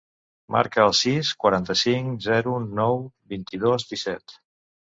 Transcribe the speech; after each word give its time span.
Marca 0.53 0.79
el 0.91 0.95
sis, 0.99 1.33
quaranta-cinc, 1.43 2.17
zero, 2.29 2.57
nou, 2.81 2.99
vint-i-dos, 3.37 3.89
disset. 3.95 4.39